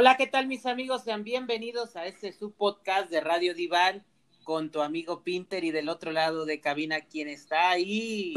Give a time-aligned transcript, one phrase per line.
[0.00, 1.04] Hola, ¿qué tal mis amigos?
[1.04, 4.02] Sean bienvenidos a este su podcast de Radio Diván
[4.44, 8.32] con tu amigo Pinter y del otro lado de cabina, ¿quién está ahí?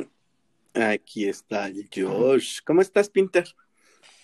[0.73, 2.59] Aquí está Josh.
[2.65, 3.45] ¿Cómo estás, Pinter?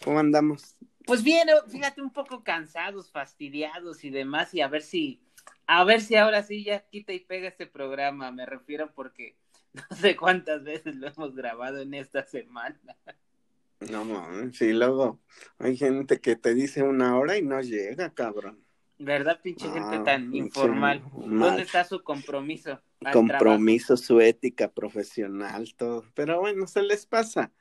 [0.03, 0.75] ¿Cómo andamos?
[1.05, 5.21] Pues bien, fíjate, un poco cansados, fastidiados y demás, y a ver si,
[5.65, 9.37] a ver si ahora sí ya quita y pega este programa, me refiero porque
[9.89, 12.97] no sé cuántas veces lo hemos grabado en esta semana.
[13.79, 15.19] No mames, sí, luego
[15.57, 18.63] hay gente que te dice una hora y no llega, cabrón.
[18.97, 21.01] ¿Verdad, pinche gente ah, tan informal?
[21.13, 22.81] ¿Dónde está su compromiso?
[23.13, 26.03] Compromiso, su ética profesional, todo.
[26.13, 27.53] Pero bueno, se les pasa.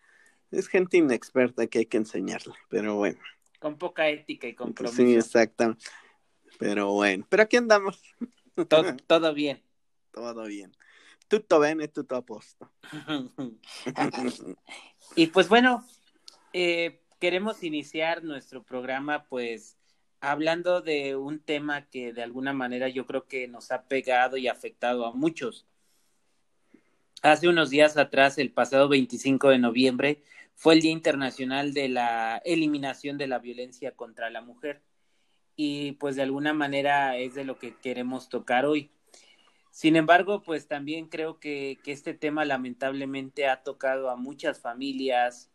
[0.50, 3.20] Es gente inexperta que hay que enseñarle, pero bueno.
[3.60, 4.96] Con poca ética y compromiso.
[4.96, 5.76] Sí, exacto.
[6.58, 8.02] Pero bueno, pero aquí andamos.
[8.68, 9.62] Todo, todo bien.
[10.10, 10.76] Todo bien.
[11.28, 12.72] Tutto bene, tutto a posto.
[15.14, 15.86] y pues bueno,
[16.60, 19.78] eh, queremos iniciar nuestro programa pues
[20.18, 24.48] hablando de un tema que de alguna manera yo creo que nos ha pegado y
[24.48, 25.68] afectado a muchos.
[27.22, 30.24] Hace unos días atrás, el pasado 25 de noviembre,
[30.56, 34.82] fue el Día Internacional de la Eliminación de la Violencia contra la Mujer.
[35.54, 38.90] Y pues de alguna manera es de lo que queremos tocar hoy.
[39.70, 45.52] Sin embargo, pues también creo que, que este tema lamentablemente ha tocado a muchas familias,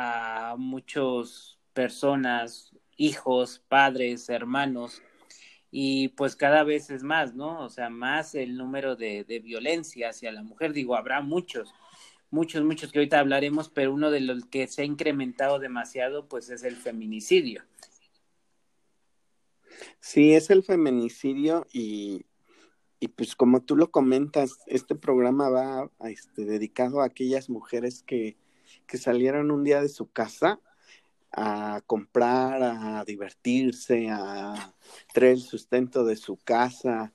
[0.00, 5.02] a muchas personas, hijos, padres, hermanos,
[5.72, 7.64] y pues cada vez es más, ¿no?
[7.64, 11.74] O sea, más el número de, de violencia hacia la mujer, digo, habrá muchos,
[12.30, 16.48] muchos, muchos que ahorita hablaremos, pero uno de los que se ha incrementado demasiado, pues
[16.48, 17.64] es el feminicidio.
[19.98, 22.24] Sí, es el feminicidio y,
[23.00, 28.36] y pues como tú lo comentas, este programa va este, dedicado a aquellas mujeres que,
[28.88, 30.60] que salieron un día de su casa
[31.30, 34.74] a comprar, a divertirse, a
[35.12, 37.12] traer el sustento de su casa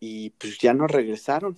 [0.00, 1.56] y pues ya no regresaron.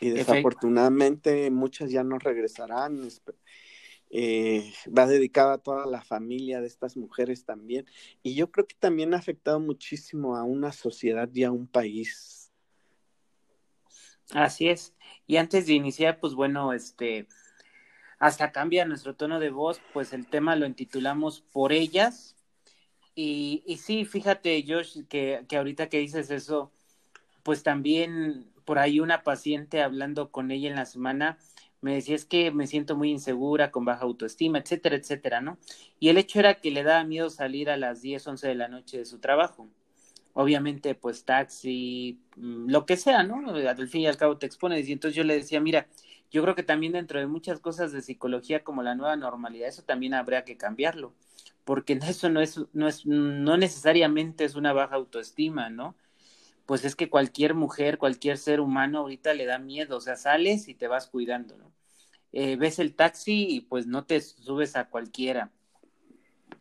[0.00, 3.08] Y desafortunadamente muchas ya no regresarán.
[4.10, 7.86] Eh, va dedicada a toda la familia de estas mujeres también.
[8.22, 12.45] Y yo creo que también ha afectado muchísimo a una sociedad y a un país.
[14.32, 14.94] Así es.
[15.26, 17.26] Y antes de iniciar, pues bueno, este,
[18.18, 22.36] hasta cambia nuestro tono de voz, pues el tema lo intitulamos Por ellas.
[23.14, 26.70] Y, y sí, fíjate, Josh, que, que ahorita que dices eso,
[27.42, 31.38] pues también por ahí una paciente hablando con ella en la semana
[31.80, 35.58] me decía es que me siento muy insegura, con baja autoestima, etcétera, etcétera, ¿no?
[36.00, 38.68] Y el hecho era que le daba miedo salir a las 10, 11 de la
[38.68, 39.68] noche de su trabajo.
[40.38, 43.48] Obviamente, pues taxi, mm, lo que sea, ¿no?
[43.50, 44.86] Al fin y al cabo te expones.
[44.88, 45.88] Y entonces yo le decía, mira,
[46.30, 49.82] yo creo que también dentro de muchas cosas de psicología como la nueva normalidad, eso
[49.82, 51.14] también habría que cambiarlo,
[51.64, 55.96] porque eso no es, no es, no necesariamente es una baja autoestima, ¿no?
[56.66, 60.68] Pues es que cualquier mujer, cualquier ser humano ahorita le da miedo, o sea, sales
[60.68, 61.72] y te vas cuidando, ¿no?
[62.32, 65.52] Eh, ves el taxi y pues no te subes a cualquiera.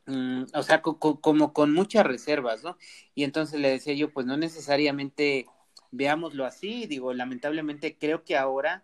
[0.07, 2.77] Mm, o sea, como con muchas reservas, ¿no?
[3.15, 5.47] Y entonces le decía yo, pues no necesariamente
[5.91, 8.83] veámoslo así, digo, lamentablemente creo que ahora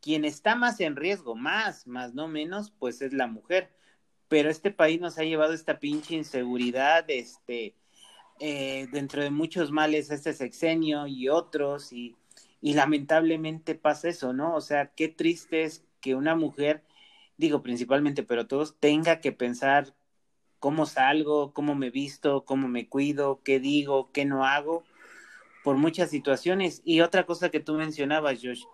[0.00, 3.70] quien está más en riesgo, más, más no menos, pues es la mujer.
[4.28, 7.74] Pero este país nos ha llevado esta pinche inseguridad, este,
[8.40, 12.16] eh, dentro de muchos males, este sexenio y otros, y,
[12.60, 14.54] y lamentablemente pasa eso, ¿no?
[14.54, 16.84] O sea, qué triste es que una mujer,
[17.36, 19.94] digo principalmente, pero todos, tenga que pensar
[20.58, 24.84] cómo salgo, cómo me visto, cómo me cuido, qué digo, qué no hago,
[25.62, 26.82] por muchas situaciones.
[26.84, 28.64] Y otra cosa que tú mencionabas, Josh,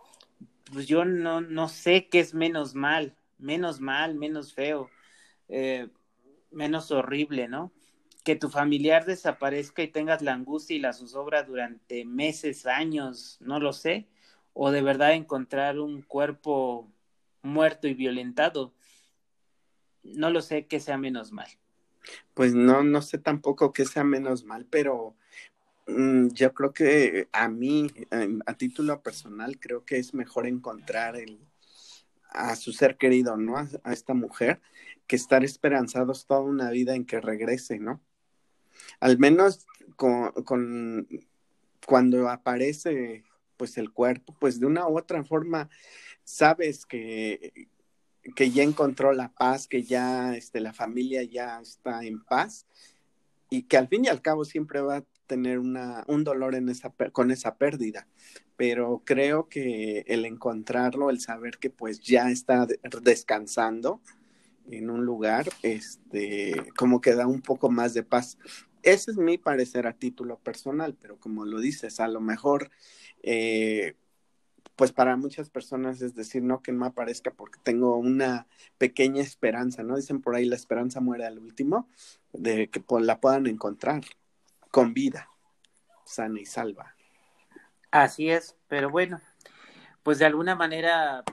[0.73, 4.91] pues yo no, no sé qué es menos mal, menos mal, menos feo,
[5.49, 5.89] eh,
[6.51, 7.73] menos horrible, ¿no?
[8.25, 13.59] Que tu familiar desaparezca y tengas la angustia y la zozobra durante meses, años, no
[13.59, 14.09] lo sé,
[14.55, 16.91] o de verdad encontrar un cuerpo
[17.43, 18.73] muerto y violentado,
[20.03, 21.49] no lo sé que sea menos mal.
[22.35, 25.15] Pues no, no sé tampoco que sea menos mal, pero
[25.87, 27.89] Mm, yo creo que a mí,
[28.47, 31.41] a título personal, creo que es mejor encontrar el,
[32.31, 33.57] a su ser querido, ¿no?
[33.59, 34.61] A, esta mujer,
[35.07, 38.01] que estar esperanzados toda una vida en que regrese, ¿no?
[39.01, 39.67] Al menos
[39.97, 41.09] con, con
[41.87, 43.25] cuando aparece
[43.57, 45.69] pues el cuerpo, pues de una u otra forma
[46.25, 47.69] sabes que,
[48.35, 52.67] que ya encontró la paz, que ya este, la familia ya está en paz
[53.51, 56.69] y que al fin y al cabo siempre va a tener una, un dolor en
[56.69, 58.07] esa, con esa pérdida,
[58.57, 62.67] pero creo que el encontrarlo, el saber que pues ya está
[63.03, 64.01] descansando
[64.71, 68.39] en un lugar, este, como que da un poco más de paz.
[68.83, 72.71] Ese es mi parecer a título personal, pero como lo dices, a lo mejor,
[73.23, 73.95] eh,
[74.77, 78.47] pues para muchas personas es decir, no que no aparezca porque tengo una
[78.79, 79.97] pequeña esperanza, ¿no?
[79.97, 81.89] Dicen por ahí, la esperanza muere al último,
[82.33, 84.03] de que la puedan encontrar
[84.71, 85.29] con vida,
[86.05, 86.95] sana y salva.
[87.91, 89.21] Así es, pero bueno,
[90.03, 91.25] pues de alguna manera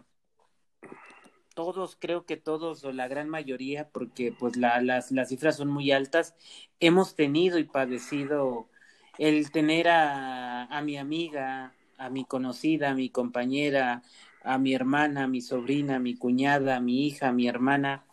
[1.56, 5.70] todos, creo que todos o la gran mayoría, porque pues la, las, las cifras son
[5.70, 6.36] muy altas,
[6.80, 8.70] hemos tenido y padecido
[9.18, 14.02] el tener a, a mi amiga, a mi conocida, a mi compañera,
[14.42, 18.06] a mi hermana, a mi sobrina, a mi cuñada, a mi hija, a mi hermana,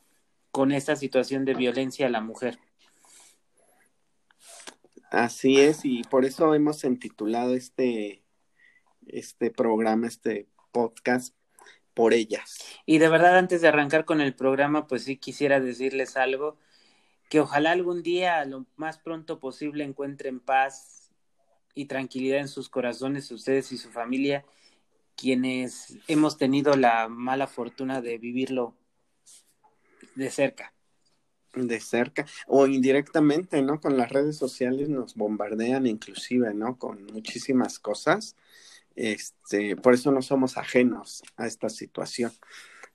[0.51, 2.59] con esta situación de violencia a la mujer.
[5.11, 8.25] Así es, y por eso hemos intitulado este,
[9.07, 11.35] este programa, este podcast,
[11.95, 12.59] por ellas.
[12.87, 16.59] Y de verdad, antes de arrancar con el programa, pues sí quisiera decirles algo,
[17.31, 21.06] que ojalá algún día, lo más pronto posible, encuentren paz
[21.77, 24.45] y tranquilidad en sus corazones, ustedes y su familia,
[25.15, 28.75] quienes hemos tenido la mala fortuna de vivirlo
[30.17, 30.73] de cerca.
[31.55, 33.81] De cerca o indirectamente, ¿no?
[33.81, 36.77] Con las redes sociales nos bombardean inclusive, ¿no?
[36.77, 38.35] Con muchísimas cosas
[38.97, 42.33] este, por eso no somos ajenos a esta situación.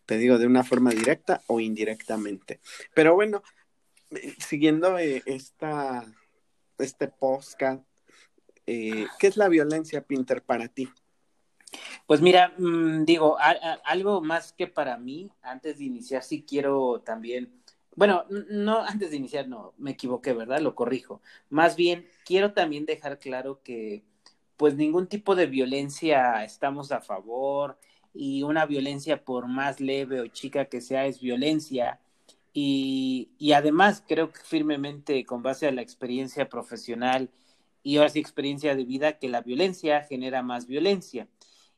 [0.06, 2.60] Te digo, de una forma directa o indirectamente.
[2.94, 3.44] Pero bueno,
[4.10, 6.04] eh, siguiendo eh, esta,
[6.80, 7.86] este podcast,
[8.72, 10.88] eh, ¿qué es la violencia, Pinter, para ti?
[12.06, 13.38] Pues mira, mm, digo,
[13.84, 17.52] algo más que para mí, antes de iniciar, sí quiero también,
[17.96, 20.62] bueno, no, antes de iniciar, no, me equivoqué, ¿verdad?
[20.62, 21.22] Lo corrijo.
[21.50, 24.04] Más bien, quiero también dejar claro que
[24.56, 27.78] pues ningún tipo de violencia estamos a favor
[28.14, 32.00] y una violencia por más leve o chica que sea es violencia.
[32.54, 37.30] Y, y además creo que firmemente con base a la experiencia profesional
[37.83, 41.28] y ahora sí experiencia de vida que la violencia genera más violencia.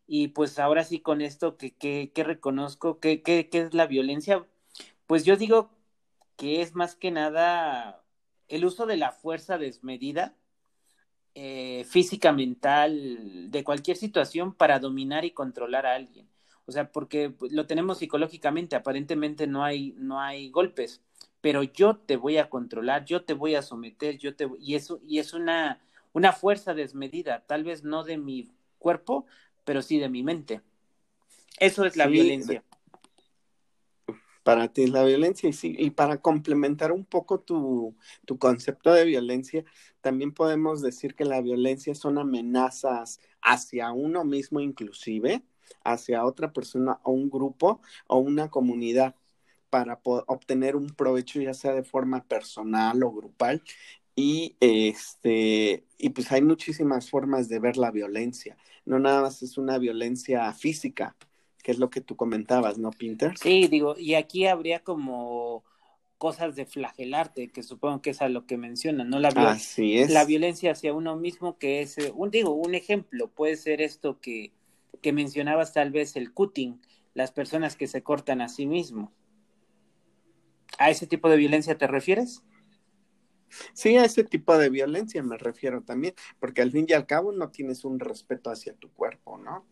[0.08, 4.46] Y pues ahora sí con esto que, que, reconozco, que, que, es la violencia,
[5.08, 5.72] pues yo digo
[6.38, 8.04] que es más que nada
[8.48, 10.36] el uso de la fuerza desmedida
[11.36, 16.30] eh, física, mental, de cualquier situación para dominar y controlar a alguien.
[16.66, 21.02] O sea, porque lo tenemos psicológicamente, aparentemente no hay, no hay golpes,
[21.42, 25.02] pero yo te voy a controlar, yo te voy a someter, yo te y eso
[25.06, 25.82] y es una
[26.14, 28.50] una fuerza desmedida, tal vez no de mi
[28.80, 29.26] cuerpo,
[29.64, 30.62] pero sí de mi mente.
[31.60, 32.64] Eso es la violencia
[34.44, 37.96] para ti es la violencia y, sí, y para complementar un poco tu,
[38.26, 39.64] tu, concepto de violencia,
[40.02, 45.44] también podemos decir que la violencia son amenazas hacia uno mismo inclusive,
[45.84, 49.16] hacia otra persona o un grupo o una comunidad
[49.70, 53.64] para obtener un provecho ya sea de forma personal o grupal
[54.16, 59.58] y este y pues hay muchísimas formas de ver la violencia no nada más es
[59.58, 61.16] una violencia física
[61.64, 63.36] que es lo que tú comentabas, ¿no, Pinter?
[63.38, 65.64] Sí, digo, y aquí habría como
[66.18, 69.20] cosas de flagelarte, que supongo que es a lo que mencionan, ¿no?
[69.20, 70.12] La, Así es.
[70.12, 74.20] la violencia hacia uno mismo, que es, eh, un, digo, un ejemplo, puede ser esto
[74.20, 74.52] que,
[75.02, 76.80] que mencionabas tal vez el cutting,
[77.14, 79.10] las personas que se cortan a sí mismos.
[80.78, 82.44] ¿A ese tipo de violencia te refieres?
[83.74, 87.32] Sí, a ese tipo de violencia me refiero también, porque al fin y al cabo
[87.32, 89.66] no tienes un respeto hacia tu cuerpo, ¿no?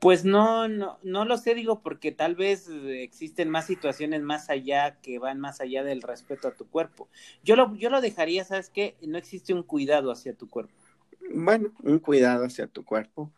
[0.00, 5.00] Pues no, no, no lo sé, digo, porque tal vez existen más situaciones más allá
[5.00, 7.08] que van más allá del respeto a tu cuerpo.
[7.42, 8.96] Yo lo, yo lo dejaría, ¿sabes qué?
[9.00, 10.74] No existe un cuidado hacia tu cuerpo.
[11.32, 13.32] Bueno, un cuidado hacia tu cuerpo.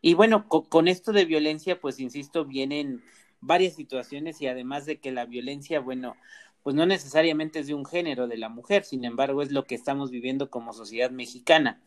[0.00, 3.02] Y bueno, con, esto de violencia, pues insisto, vienen
[3.40, 6.16] varias situaciones y además de que la violencia, bueno,
[6.62, 9.74] pues no necesariamente es de un género de la mujer, sin embargo es lo que
[9.74, 11.82] estamos viviendo como sociedad mexicana.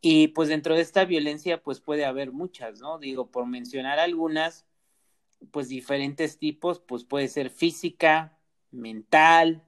[0.00, 2.98] Y pues dentro de esta violencia pues puede haber muchas, ¿no?
[2.98, 4.66] Digo, por mencionar algunas,
[5.50, 8.38] pues diferentes tipos, pues puede ser física,
[8.70, 9.62] mental,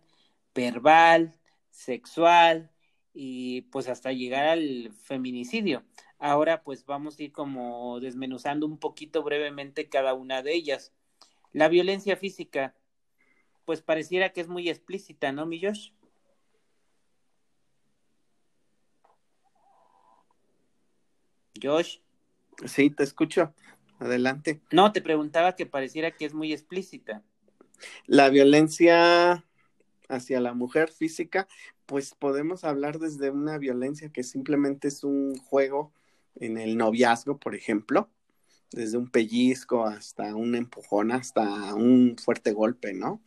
[0.55, 1.37] verbal,
[1.71, 2.71] sexual
[3.13, 5.85] y pues hasta llegar al feminicidio.
[6.19, 10.93] Ahora pues vamos a ir como desmenuzando un poquito brevemente cada una de ellas.
[11.53, 12.75] La violencia física,
[13.65, 15.91] pues pareciera que es muy explícita, ¿no, mi Josh?
[21.63, 21.99] Josh.
[22.67, 23.55] Sí, te escucho.
[23.99, 24.61] Adelante.
[24.71, 27.23] No, te preguntaba que pareciera que es muy explícita.
[28.07, 29.45] La violencia
[30.09, 31.49] hacia la mujer física,
[31.87, 35.93] pues podemos hablar desde una violencia que simplemente es un juego
[36.37, 38.11] en el noviazgo, por ejemplo,
[38.71, 43.23] desde un pellizco hasta un empujón, hasta un fuerte golpe, ¿no?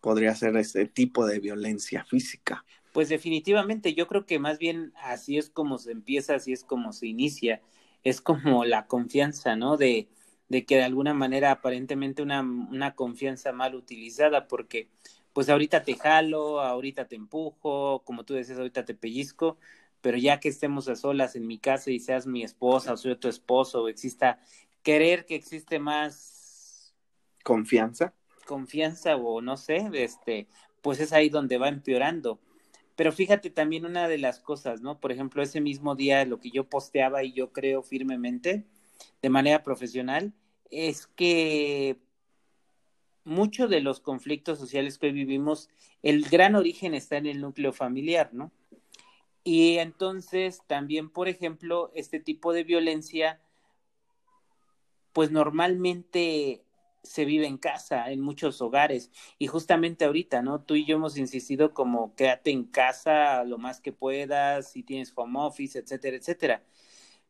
[0.00, 2.64] Podría ser ese tipo de violencia física.
[2.92, 6.92] Pues definitivamente, yo creo que más bien así es como se empieza, así es como
[6.92, 7.62] se inicia,
[8.02, 9.76] es como la confianza, ¿no?
[9.76, 10.08] De,
[10.48, 14.88] de que de alguna manera aparentemente una, una confianza mal utilizada, porque
[15.32, 19.58] pues ahorita te jalo, ahorita te empujo, como tú decías, ahorita te pellizco,
[20.00, 23.14] pero ya que estemos a solas en mi casa y seas mi esposa o soy
[23.16, 24.40] tu esposo o exista
[24.82, 26.94] querer que existe más
[27.44, 28.14] confianza,
[28.50, 30.48] confianza o no sé, este,
[30.82, 32.40] pues es ahí donde va empeorando.
[32.96, 34.98] Pero fíjate también una de las cosas, ¿no?
[34.98, 38.66] Por ejemplo, ese mismo día lo que yo posteaba y yo creo firmemente
[39.22, 40.32] de manera profesional
[40.68, 41.96] es que
[43.22, 45.68] muchos de los conflictos sociales que hoy vivimos,
[46.02, 48.50] el gran origen está en el núcleo familiar, ¿no?
[49.44, 53.40] Y entonces también, por ejemplo, este tipo de violencia,
[55.12, 56.64] pues normalmente
[57.02, 59.10] se vive en casa, en muchos hogares.
[59.38, 60.60] Y justamente ahorita, ¿no?
[60.62, 65.12] Tú y yo hemos insistido como quédate en casa lo más que puedas, si tienes
[65.14, 66.64] home office, etcétera, etcétera.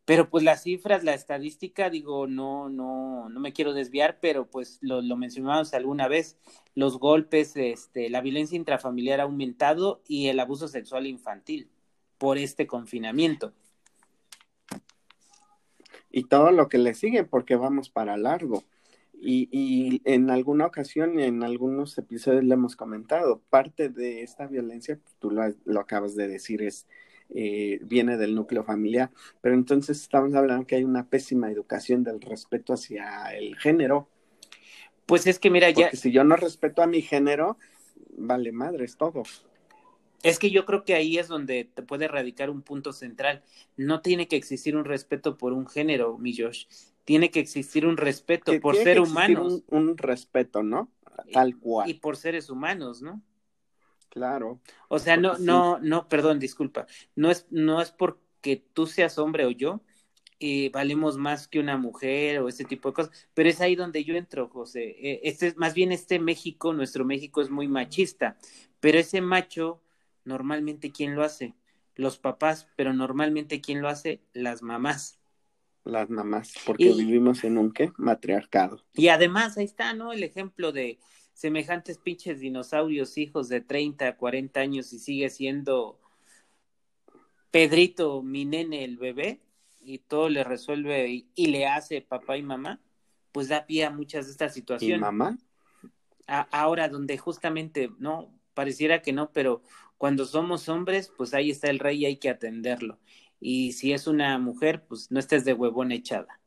[0.04, 4.78] Pero pues las cifras, la estadística, digo, no, no, no me quiero desviar, pero pues
[4.80, 6.36] lo, lo mencionamos alguna vez,
[6.74, 11.70] los golpes, este, la violencia intrafamiliar ha aumentado y el abuso sexual infantil
[12.18, 13.52] por este confinamiento.
[16.10, 18.64] Y todo lo que le sigue, porque vamos para largo.
[19.22, 24.98] Y, y, en alguna ocasión, en algunos episodios le hemos comentado, parte de esta violencia,
[25.18, 26.86] tú lo, lo acabas de decir, es
[27.32, 29.10] eh, viene del núcleo familiar,
[29.40, 34.08] pero entonces estamos hablando que hay una pésima educación del respeto hacia el género.
[35.06, 37.56] Pues es que mira, Porque si yo no respeto a mi género,
[38.16, 39.22] vale madre, es todo.
[40.24, 43.42] Es que yo creo que ahí es donde te puede radicar un punto central.
[43.76, 46.66] No tiene que existir un respeto por un género, mi Josh.
[47.04, 49.64] Tiene que existir un respeto por ser humanos.
[49.68, 50.92] Un, un, respeto, ¿no?
[51.32, 51.88] Tal cual.
[51.88, 53.22] Y por seres humanos, ¿no?
[54.08, 54.60] Claro.
[54.88, 56.86] O sea, no, no, no, perdón, disculpa.
[57.14, 59.80] No es, no es porque tú seas hombre o yo,
[60.42, 64.02] y valemos más que una mujer o ese tipo de cosas, pero es ahí donde
[64.04, 64.96] yo entro, José.
[64.98, 68.38] E, este es, más bien este México, nuestro México es muy machista,
[68.80, 69.82] pero ese macho,
[70.24, 71.54] normalmente, ¿quién lo hace?
[71.94, 74.22] Los papás, pero normalmente, ¿quién lo hace?
[74.32, 75.19] Las mamás.
[75.84, 77.90] Las mamás, porque vivimos en un qué?
[77.96, 78.84] Matriarcado.
[78.94, 80.12] Y además, ahí está, ¿no?
[80.12, 80.98] El ejemplo de,
[81.40, 85.98] semejantes pinches dinosaurios, hijos de 30, 40 años y sigue siendo
[87.50, 89.40] Pedrito, mi nene, el bebé,
[89.80, 92.78] y todo le resuelve y, le hace papá y mamá,
[93.32, 94.98] pues da pie a muchas de estas situaciones.
[94.98, 95.38] ¿Y mamá?
[96.26, 99.62] ahora, donde justamente, no, pareciera que no, pero
[99.96, 102.98] cuando somos hombres, pues ahí está el rey y hay que atenderlo.
[103.40, 106.40] Y si es una mujer, pues no estés de huevón echada.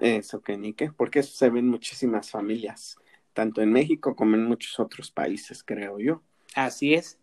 [0.00, 2.96] Eso que ni qué, porque eso se ve en muchísimas familias
[3.32, 6.22] tanto en México como en muchos otros países, creo yo.
[6.54, 7.18] Así es.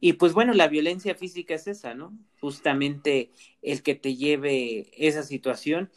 [0.00, 2.16] Y pues bueno, la violencia física es esa, ¿no?
[2.40, 3.30] Justamente
[3.62, 5.90] el que te lleve esa situación.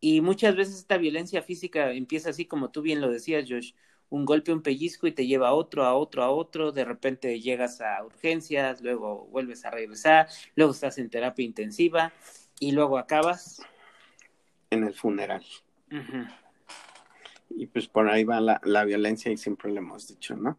[0.00, 3.72] Y muchas veces esta violencia física empieza así como tú bien lo decías, Josh,
[4.10, 7.40] un golpe, un pellizco y te lleva a otro, a otro, a otro, de repente
[7.40, 12.12] llegas a urgencias, luego vuelves a regresar, luego estás en terapia intensiva
[12.58, 13.62] y luego acabas
[14.70, 15.44] en el funeral
[17.50, 20.58] y pues por ahí va la, la, violencia y siempre le hemos dicho, ¿no?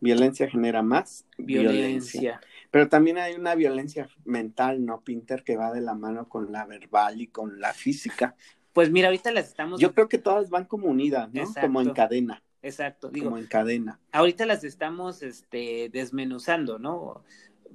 [0.00, 2.40] Violencia genera más violencia.
[2.70, 5.42] Pero también hay una violencia mental, ¿no, Pinter?
[5.42, 8.36] Que va de la mano con la verbal y con la física.
[8.72, 9.80] Pues mira, ahorita las estamos...
[9.80, 11.44] Yo creo que todas van como unidas, ¿no?
[11.60, 12.42] Como en cadena.
[12.62, 13.26] Exacto, digo.
[13.26, 14.00] Como en cadena.
[14.12, 17.22] Ahorita las estamos este, desmenuzando, ¿no?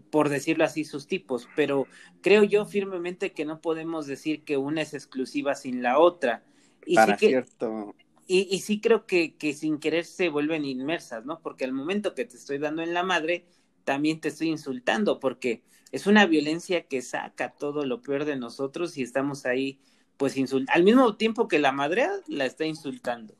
[0.09, 1.87] Por decirlo así, sus tipos, pero
[2.21, 6.43] creo yo firmemente que no podemos decir que una es exclusiva sin la otra.
[6.85, 7.95] Y Para sí que, cierto
[8.27, 11.39] y, y sí creo que, que sin querer se vuelven inmersas, ¿no?
[11.41, 13.45] Porque al momento que te estoy dando en la madre,
[13.83, 18.97] también te estoy insultando, porque es una violencia que saca todo lo peor de nosotros
[18.97, 19.79] y estamos ahí,
[20.17, 20.77] pues, insultando.
[20.77, 23.35] Al mismo tiempo que la madre la está insultando.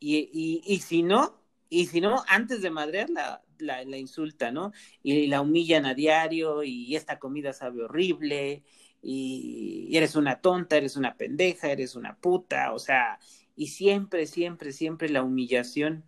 [0.00, 4.72] Y, y, y si no, y si no, antes de madrear la, la, insulta, ¿no?
[5.02, 8.64] Y la humillan a diario y esta comida sabe horrible
[9.02, 13.18] y eres una tonta, eres una pendeja, eres una puta, o sea,
[13.56, 16.04] y siempre, siempre, siempre la humillación.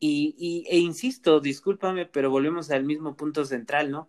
[0.00, 4.08] Y, y, e insisto, discúlpame, pero volvemos al mismo punto central, ¿no?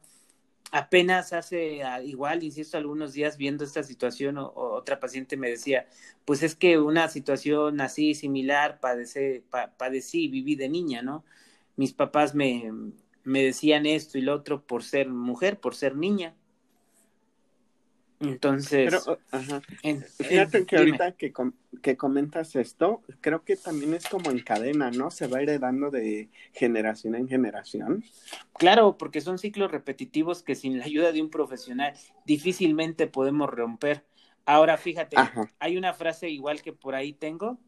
[0.72, 5.88] Apenas hace, ah, igual, insisto, algunos días viendo esta situación, o, otra paciente me decía,
[6.26, 11.26] pues es que una situación así similar padece, pa, padecí, viví de niña, ¿no?
[11.76, 12.72] Mis papás me,
[13.24, 16.36] me decían esto y lo otro por ser mujer, por ser niña.
[18.22, 19.62] Entonces, Pero, ajá.
[20.18, 21.34] fíjate que ahorita que,
[21.82, 25.10] que comentas esto, creo que también es como en cadena, ¿no?
[25.10, 28.04] Se va heredando de generación en generación.
[28.54, 31.94] Claro, porque son ciclos repetitivos que sin la ayuda de un profesional
[32.26, 34.06] difícilmente podemos romper.
[34.46, 35.18] Ahora, fíjate,
[35.60, 37.60] hay una frase igual que por ahí tengo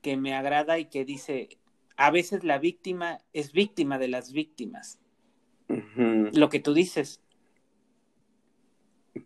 [0.00, 1.58] que me agrada y que dice,
[1.96, 4.98] a veces la víctima es víctima de las víctimas.
[5.68, 7.22] Lo que tú dices,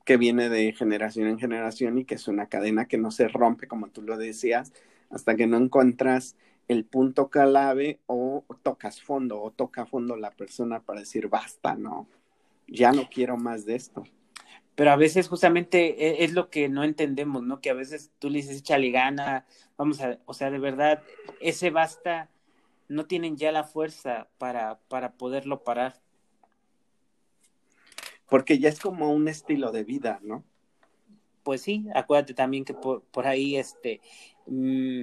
[0.04, 3.68] que viene de generación en generación y que es una cadena que no se rompe,
[3.68, 4.72] como tú lo decías,
[5.10, 6.36] hasta que no encuentras
[6.68, 12.08] el punto clave o tocas fondo o toca fondo la persona para decir basta, no,
[12.66, 14.04] ya no quiero más de esto.
[14.74, 17.60] Pero a veces justamente e, es lo que no entendemos, ¿no?
[17.60, 21.02] Que a veces tú le dices, échale gana, vamos a, o sea, de verdad,
[21.40, 22.28] ese basta,
[22.88, 25.94] no tienen ya la fuerza para, para poderlo parar
[28.28, 30.45] porque ya es como un estilo de vida, ¿no?
[31.42, 34.00] Pues sí, acuérdate también que por, ahí, este,
[34.47, 35.02] mm,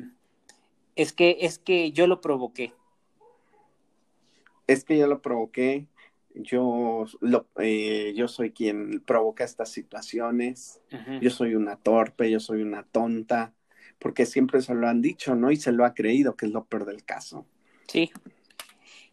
[0.96, 2.74] es que, es que yo lo provoqué.
[4.68, 5.88] Es que yo lo provoqué,
[6.36, 10.82] yo, lo, eh, yo soy quien provoca estas situaciones,
[11.22, 13.54] yo soy una torpe, yo soy una tonta,
[14.00, 15.52] porque siempre se lo han dicho, ¿no?
[15.52, 17.46] Y se lo ha creído, que es lo peor del caso.
[17.88, 18.12] Sí.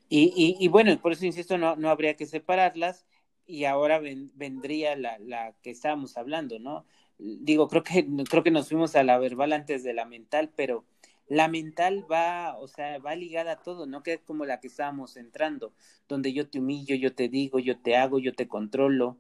[0.09, 3.07] Y, y, y bueno, por eso insisto, no, no habría que separarlas,
[3.51, 6.85] y ahora vendría la, la, que estábamos hablando, ¿no?
[7.19, 10.85] Digo, creo que, creo que nos fuimos a la verbal antes de la mental, pero
[11.27, 14.03] la mental va, o sea, va ligada a todo, ¿no?
[14.03, 15.73] Que es como la que estábamos entrando,
[16.09, 19.17] donde yo te humillo, yo te digo, yo te hago, yo te controlo.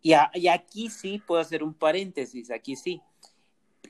[0.00, 3.00] Y, y aquí sí puedo hacer un paréntesis, aquí sí.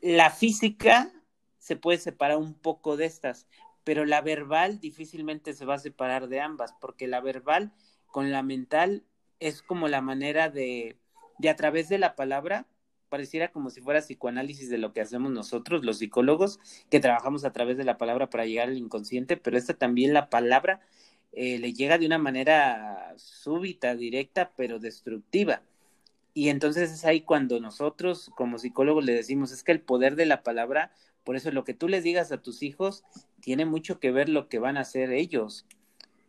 [0.00, 1.12] La física
[1.58, 3.46] se puede separar un poco de estas,
[3.84, 7.72] pero la verbal difícilmente se va a separar de ambas, porque la verbal
[8.06, 9.04] con la mental
[9.42, 10.96] es como la manera de,
[11.38, 12.66] de a través de la palabra,
[13.08, 17.52] pareciera como si fuera psicoanálisis de lo que hacemos nosotros, los psicólogos, que trabajamos a
[17.52, 20.80] través de la palabra para llegar al inconsciente, pero esta también la palabra
[21.32, 25.62] eh, le llega de una manera súbita, directa, pero destructiva.
[26.34, 30.26] Y entonces es ahí cuando nosotros como psicólogos le decimos, es que el poder de
[30.26, 30.92] la palabra,
[31.24, 33.04] por eso lo que tú les digas a tus hijos,
[33.40, 35.66] tiene mucho que ver lo que van a hacer ellos.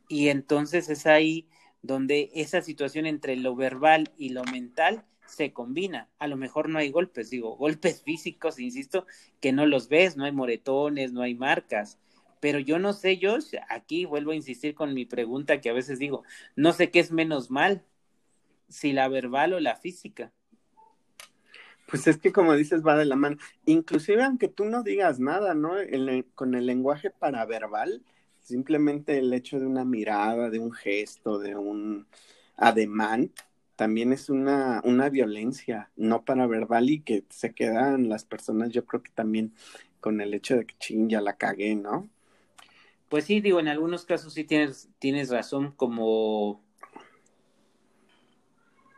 [0.10, 1.48] Y entonces es ahí
[1.84, 6.10] donde esa situación entre lo verbal y lo mental se combina.
[6.18, 9.06] A lo mejor no hay golpes, digo, golpes físicos, insisto,
[9.40, 12.00] que no los ves, no hay moretones, no hay marcas.
[12.40, 13.38] Pero yo no sé, yo
[13.70, 16.24] aquí vuelvo a insistir con mi pregunta que a veces digo,
[16.56, 17.84] no sé qué es menos mal,
[18.70, 20.32] si la verbal o la física.
[21.88, 23.38] Pues es que como dices, va de la mano.
[23.66, 25.74] Inclusive aunque tú no digas nada, ¿no?
[26.34, 28.04] con el lenguaje paraverbal,
[28.44, 32.06] Simplemente el hecho de una mirada, de un gesto, de un
[32.58, 33.32] ademán,
[33.76, 38.86] también es una, una violencia no para verbal y que se quedan las personas, yo
[38.86, 39.54] creo que también
[40.00, 42.10] con el hecho de que ching, ya la cagué, ¿no?
[43.10, 46.62] Pues sí, digo, en algunos casos sí tienes, tienes razón, como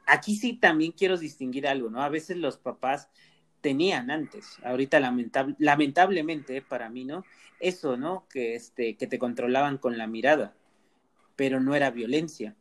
[0.07, 2.01] aquí sí también quiero distinguir algo, ¿no?
[2.01, 3.09] A veces los papás
[3.65, 4.59] tenían antes.
[4.63, 7.25] Ahorita lamentable, lamentablemente para mí, ¿no?
[7.59, 8.27] Eso, ¿no?
[8.29, 10.53] Que este que te controlaban con la mirada,
[11.35, 12.55] pero no era violencia.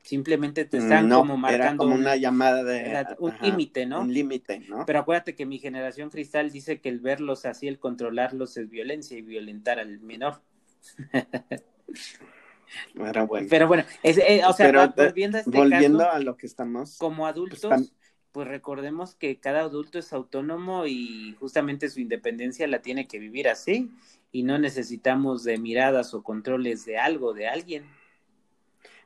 [0.00, 4.00] Simplemente te están como marcando era como una llamada de un límite, ¿no?
[4.00, 4.86] Un límite, ¿no?
[4.86, 9.18] Pero acuérdate que mi generación cristal dice que el verlos así, el controlarlos es violencia
[9.18, 10.40] y violentar al menor.
[12.94, 13.48] Era bueno.
[13.50, 17.30] Pero bueno, eh, o sea, volviendo, a, este volviendo a lo que estamos como pues,
[17.30, 17.92] adultos, pues
[18.34, 23.90] recordemos que cada adulto es autónomo y justamente su independencia la tiene que vivir así
[24.32, 27.84] y no necesitamos de miradas o controles de algo, de alguien.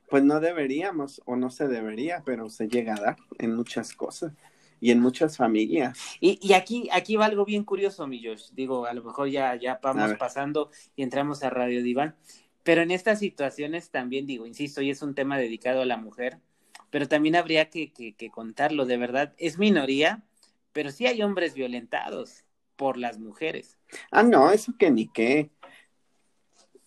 [0.09, 4.33] Pues no deberíamos o no se debería, pero se llega a dar en muchas cosas
[4.81, 5.99] y en muchas familias.
[6.21, 8.51] Y, y aquí, aquí va algo bien curioso, mi Josh.
[8.53, 12.15] Digo, a lo mejor ya, ya vamos pasando y entramos a Radio Diván.
[12.63, 16.39] Pero en estas situaciones también digo, insisto, y es un tema dedicado a la mujer,
[16.91, 20.23] pero también habría que, contarlo, de verdad, es minoría,
[20.73, 22.45] pero sí hay hombres violentados
[22.77, 23.79] por las mujeres.
[24.11, 25.51] Ah, no, eso que ni qué.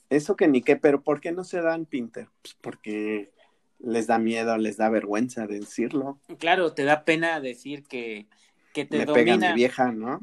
[0.09, 2.27] Eso que ni qué, pero ¿por qué no se dan Pinter?
[2.41, 3.31] Pues porque
[3.79, 6.19] les da miedo, les da vergüenza decirlo.
[6.39, 8.27] Claro, te da pena decir que,
[8.73, 9.49] que te Me domina.
[9.49, 10.19] mi vieja, ¿no?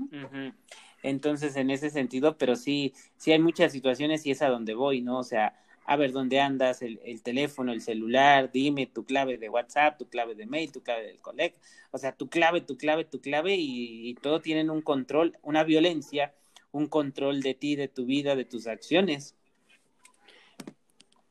[1.03, 5.03] Entonces, en ese sentido, pero sí, sí hay muchas situaciones y es a donde voy,
[5.03, 5.19] ¿no?
[5.19, 5.55] O sea,
[5.87, 10.35] a ver dónde andas, el, teléfono, el celular, dime tu clave de WhatsApp, tu clave
[10.35, 11.57] de mail, tu clave del collect,
[11.92, 16.35] o sea, tu clave, tu clave, tu clave y, todo tienen un control, una violencia,
[16.72, 19.37] un control de ti, de tu vida, de tus acciones.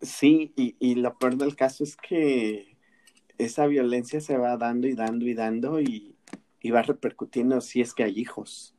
[0.01, 2.77] Sí, y, y lo peor del caso es que
[3.37, 6.15] esa violencia se va dando y dando y dando y,
[6.61, 8.73] y va repercutiendo si es que hay hijos.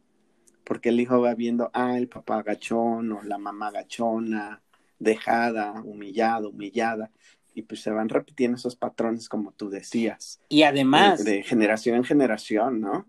[0.65, 4.63] Porque el hijo va viendo, ah, el papá agachón o la mamá agachona,
[4.99, 7.11] dejada, humillado, humillada.
[7.55, 10.41] Y pues se van repitiendo esos patrones como tú decías.
[10.49, 11.25] Y además...
[11.25, 13.07] De, de generación en generación, ¿no?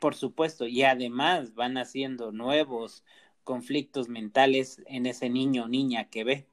[0.00, 3.04] Por supuesto, y además van haciendo nuevos
[3.44, 6.46] conflictos mentales en ese niño o niña que ve.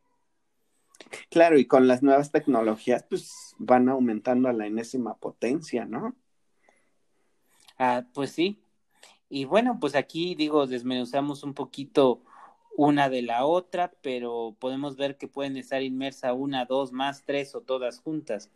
[1.30, 6.15] Claro, y con las nuevas tecnologías, pues van aumentando a la enésima potencia, ¿no?
[7.78, 8.60] Ah, pues sí.
[9.30, 12.22] Y bueno, pues aquí digo, desmenuzamos un poquito
[12.76, 17.56] una de la otra, pero podemos ver que pueden estar inmersa una, dos, más, tres
[17.56, 18.50] o todas juntas.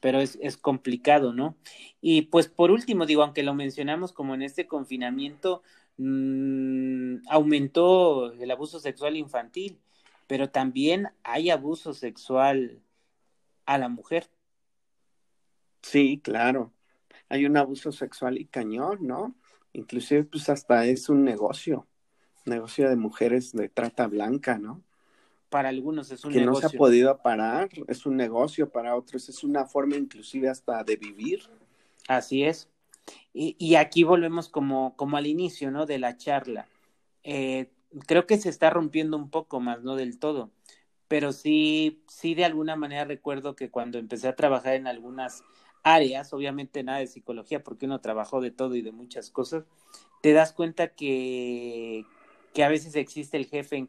[0.00, 1.56] Pero es, es complicado, ¿no?
[2.00, 5.62] Y pues por último, digo, aunque lo mencionamos como en este confinamiento,
[5.96, 9.78] mmm, aumentó el abuso sexual infantil
[10.32, 12.80] pero también hay abuso sexual
[13.66, 14.30] a la mujer.
[15.82, 16.72] Sí, claro.
[17.28, 19.34] Hay un abuso sexual y cañón, ¿no?
[19.74, 21.86] Inclusive, pues hasta es un negocio,
[22.44, 24.82] negocio de mujeres de trata blanca, ¿no?
[25.48, 26.62] Para algunos es un que negocio.
[26.62, 30.82] no se ha podido parar, es un negocio, para otros es una forma inclusive hasta
[30.82, 31.42] de vivir.
[32.08, 32.68] Así es.
[33.34, 35.86] Y, y aquí volvemos como, como al inicio, ¿no?
[35.86, 36.68] De la charla.
[37.22, 37.70] Eh,
[38.06, 40.50] creo que se está rompiendo un poco más, no del todo,
[41.08, 45.44] pero sí, sí de alguna manera recuerdo que cuando empecé a trabajar en algunas
[45.82, 49.64] áreas, obviamente nada de psicología, porque uno trabajó de todo y de muchas cosas,
[50.22, 52.06] te das cuenta que,
[52.52, 53.88] que a veces existe el jefe en,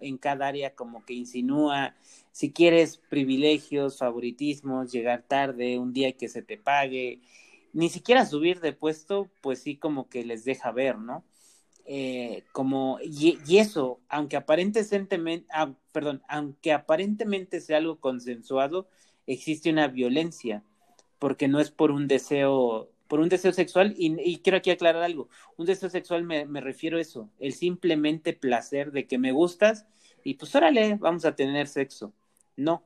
[0.00, 1.94] en cada área como que insinúa,
[2.32, 7.20] si quieres privilegios, favoritismos, llegar tarde, un día que se te pague,
[7.72, 11.24] ni siquiera subir de puesto, pues sí como que les deja ver, ¿no?
[11.86, 18.88] Eh, como y, y, eso, aunque aparentemente, ah, perdón, aunque aparentemente sea algo consensuado,
[19.26, 20.64] existe una violencia,
[21.18, 25.28] porque no es por un deseo, por un deseo sexual, y, quiero aquí aclarar algo,
[25.56, 29.86] un deseo sexual me, me, refiero a eso, el simplemente placer de que me gustas,
[30.24, 32.12] y pues órale, vamos a tener sexo.
[32.56, 32.82] No,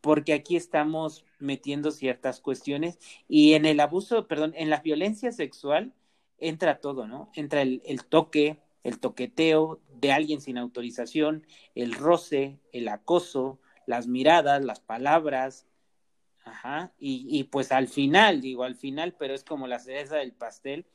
[0.00, 5.92] porque aquí estamos metiendo ciertas cuestiones, y en el abuso, perdón, en la violencia sexual,
[6.38, 7.30] entra todo, ¿no?
[7.34, 14.06] Entra el, el, toque, el toqueteo de alguien sin autorización, el roce, el acoso, las
[14.06, 15.66] miradas, las palabras,
[16.46, 20.32] ajá, y, y pues al final, digo al final, pero es como la cereza del
[20.32, 20.86] pastel,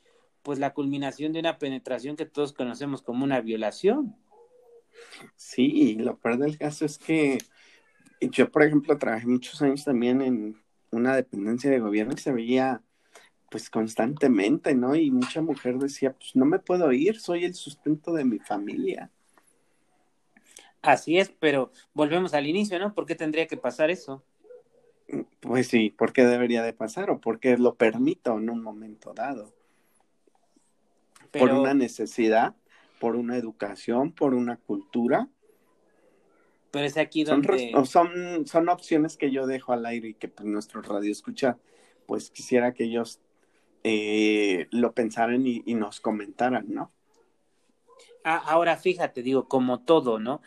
[0.42, 4.16] pues la culminación de una penetración que todos conocemos como una violación.
[5.36, 7.38] Sí, lo peor del caso es que
[8.22, 10.62] yo, por ejemplo, trabajé muchos años también en
[10.92, 12.82] una dependencia de gobierno y se veía
[13.50, 14.96] pues constantemente, ¿no?
[14.96, 19.12] Y mucha mujer decía, pues no me puedo ir, soy el sustento de mi familia.
[20.82, 22.94] Así es, pero volvemos al inicio, ¿no?
[22.94, 24.24] ¿Por qué tendría que pasar eso?
[25.40, 29.14] Pues sí, ¿por qué debería de pasar o por qué lo permito en un momento
[29.14, 29.54] dado?
[31.32, 31.48] Pero...
[31.48, 32.56] Por una necesidad,
[33.00, 35.28] por una educación, por una cultura.
[36.72, 37.72] Pero es aquí donde...
[37.72, 41.58] Son, son, son opciones que yo dejo al aire y que pues, nuestro radio escucha,
[42.06, 43.20] pues quisiera que ellos
[43.84, 46.92] eh, lo pensaran y, y, nos comentaran, ¿no?
[48.24, 50.42] Ahora fíjate, digo, como todo, ¿no?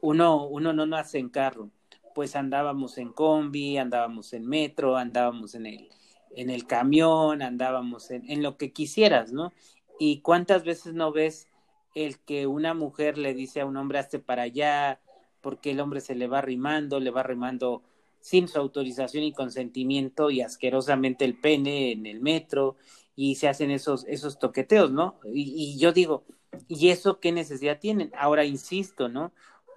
[0.00, 1.70] Uno, uno no nace en carro,
[2.16, 5.90] pues andábamos en combi, andábamos en metro, andábamos en el,
[6.34, 9.52] en el camión, andábamos en, en lo que quisieras, ¿no?
[10.00, 11.46] Y cuántas veces no ves
[11.94, 14.98] el que una mujer le dice a un hombre, hazte para allá,
[15.42, 17.82] porque el hombre se le va rimando, le va rimando
[18.18, 22.76] sin su autorización y consentimiento y asquerosamente el pene en el metro
[23.14, 25.16] y se hacen esos, esos toqueteos, ¿no?
[25.34, 26.24] Y, y yo digo,
[26.66, 28.10] ¿y eso qué necesidad tienen?
[28.16, 29.32] Ahora insisto, ¿no?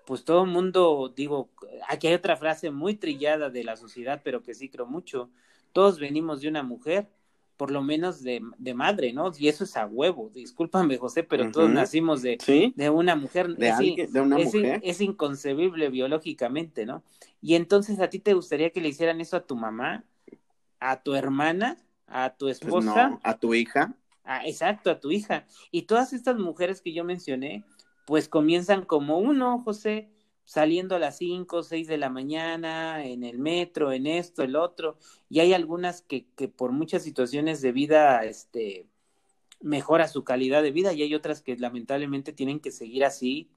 [0.09, 1.49] Pues todo el mundo, digo,
[1.87, 5.29] aquí hay otra frase muy trillada de la sociedad, pero que sí creo mucho,
[5.71, 7.07] todos venimos de una mujer,
[7.57, 9.31] por lo menos de, de, madre, ¿no?
[9.37, 11.51] Y eso es a huevo, discúlpame José, pero uh -huh.
[11.51, 12.73] todos nacimos de, ¿Sí?
[12.75, 13.55] de una mujer.
[13.55, 14.81] De, es, alguien, de una es, mujer.
[14.83, 17.03] Es inconcebible biológicamente, ¿no?
[17.39, 20.05] Y entonces a ti te gustaría que le hicieran eso a tu mamá,
[20.79, 22.71] a tu hermana, a tu esposa.
[22.71, 23.93] Pues no, a tu hija.
[24.23, 25.45] A, exacto, a tu hija.
[25.69, 27.63] Y todas estas mujeres que yo mencioné,
[28.09, 30.09] pues comienzan como uno, José,
[30.43, 34.55] saliendo a las 5 o 6 de la mañana, en el metro, en esto, el
[34.55, 34.97] otro,
[35.29, 38.87] y hay algunas que, que por muchas situaciones de vida, este,
[39.61, 43.51] mejora su calidad de vida, y hay otras que lamentablemente tienen que seguir así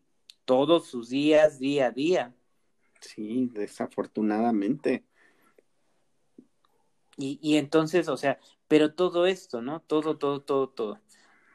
[0.44, 2.34] todos sus días, día a día.
[3.00, 5.06] Sí, desafortunadamente.
[7.16, 8.38] Y, y entonces, o sea,
[8.68, 9.80] pero todo esto, ¿no?
[9.80, 11.00] Todo, todo, todo, todo.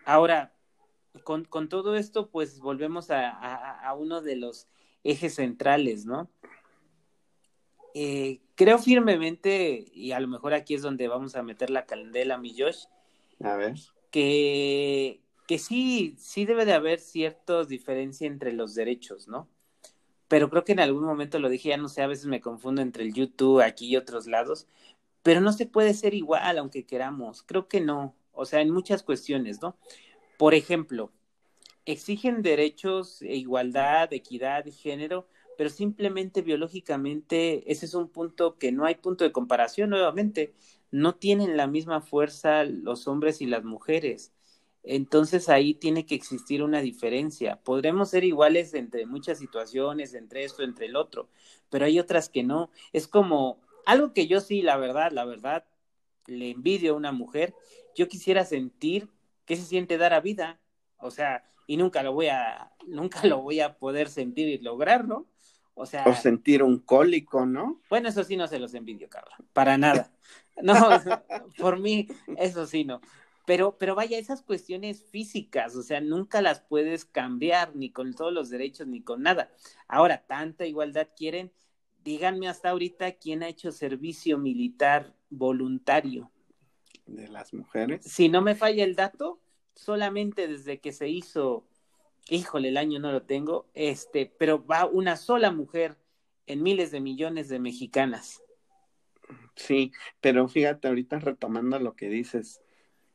[0.04, 0.57] Ahora,
[1.24, 4.68] con, con todo esto, pues volvemos a, a, a uno de los
[5.04, 6.30] ejes centrales, ¿no?
[7.94, 12.38] Eh, creo firmemente, y a lo mejor aquí es donde vamos a meter la candela,
[12.38, 12.84] mi Josh,
[13.42, 13.76] A ver.
[14.12, 19.50] Que, que sí, sí debe de haber cierta diferencia entre los derechos, ¿no?
[20.28, 22.82] Pero creo que en algún momento lo dije, ya no sé, a veces me confundo
[22.82, 24.68] entre el YouTube aquí y otros lados,
[25.24, 29.04] pero no se puede ser igual aunque queramos, creo que no, o sea, en muchas
[29.04, 29.76] cuestiones, ¿no?
[30.38, 31.12] Por ejemplo,
[31.86, 38.72] exigen derechos, e igualdad, equidad y género, pero simplemente biológicamente ese es un punto que
[38.72, 40.54] no hay punto de comparación nuevamente,
[40.92, 44.32] no tienen la misma fuerza los hombres y las mujeres.
[44.84, 47.60] Entonces ahí tiene que existir una diferencia.
[47.64, 51.30] Podremos ser iguales entre muchas situaciones, entre esto, entre el otro,
[51.70, 52.70] pero hay otras que no.
[52.94, 55.66] Es como algo que yo sí, la verdad, la verdad,
[56.28, 57.56] le envidio a una mujer.
[57.96, 59.10] Yo quisiera sentir
[59.48, 60.60] qué se siente dar a vida.
[60.98, 65.26] O sea, y nunca lo voy a, nunca lo voy a poder sentir y lograrlo.
[65.74, 66.06] O sea.
[66.06, 67.82] O sentir un cólico, ¿no?
[67.90, 69.36] Bueno, eso sí no se los envidio, Carla.
[69.54, 70.12] Para nada.
[70.60, 70.74] No,
[71.60, 73.00] por mí, eso sí no.
[73.46, 78.34] Pero, pero vaya, esas cuestiones físicas, o sea, nunca las puedes cambiar, ni con todos
[78.34, 79.52] los derechos, ni con nada.
[79.88, 81.54] Ahora, tanta igualdad quieren.
[82.04, 86.32] Díganme hasta ahorita quién ha hecho servicio militar voluntario.
[87.08, 88.04] De las mujeres.
[88.06, 89.40] Si no me falla el dato,
[89.74, 91.66] solamente desde que se hizo,
[92.30, 95.98] híjole, el año no lo tengo, este, pero va una sola mujer
[96.46, 98.42] en miles de millones de mexicanas.
[99.56, 99.92] Sí,
[100.22, 102.62] pero fíjate, ahorita retomando lo que dices,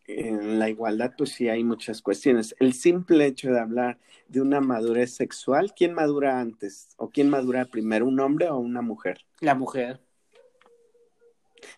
[0.06, 2.54] en la igualdad, pues sí hay muchas cuestiones.
[2.58, 6.88] El simple hecho de hablar de una madurez sexual, ¿quién madura antes?
[6.96, 9.24] ¿O quién madura primero, un hombre o una mujer?
[9.40, 10.00] La mujer.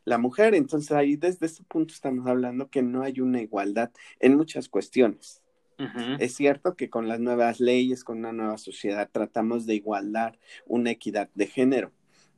[0.04, 4.36] La mujer, entonces ahí desde ese punto estamos hablando que no hay una igualdad en
[4.36, 5.42] muchas cuestiones.
[6.18, 10.92] Es cierto que con las nuevas leyes, con una nueva sociedad, tratamos de igualar una
[10.92, 11.92] equidad de género,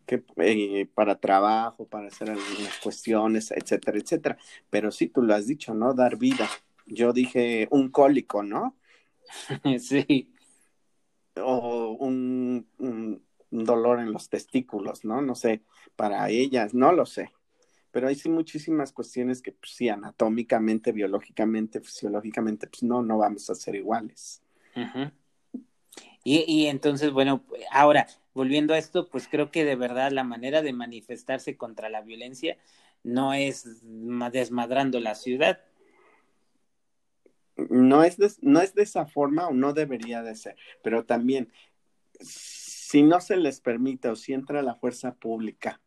[0.07, 4.39] que eh, para trabajo, para hacer algunas cuestiones, etcétera, etcétera.
[4.71, 5.93] Pero sí, tú lo has dicho, ¿no?
[5.93, 6.49] Dar vida.
[6.87, 8.77] Yo dije un cólico, ¿no?
[9.81, 10.33] sí.
[11.37, 15.21] O un, un, dolor en los testículos, ¿no?
[15.21, 15.63] No sé,
[15.95, 17.33] para ellas, no lo sé.
[17.97, 23.49] Pero hay sí muchísimas cuestiones que, pues, sí, anatómicamente, biológicamente, fisiológicamente, pues no, no vamos
[23.49, 24.43] a ser iguales.
[26.23, 30.61] y, y entonces, bueno, ahora, volviendo a esto, pues creo que de verdad la manera
[30.61, 32.59] de manifestarse contra la violencia
[33.03, 33.65] no es
[34.31, 35.61] desmadrando la ciudad.
[37.57, 41.51] No es, de, no es de esa forma o no debería de ser, pero también
[42.21, 45.81] si no se les permite o si entra la fuerza pública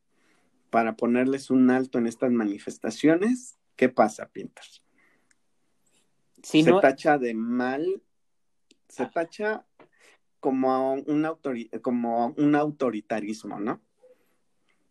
[0.69, 4.65] para ponerles un alto en estas manifestaciones, ¿qué pasa, Pinter?
[6.43, 8.01] se tacha de mal,
[8.87, 9.11] se ah.
[9.13, 9.65] tacha
[10.39, 11.27] como un,
[11.81, 13.81] como un autoritarismo, ¿no?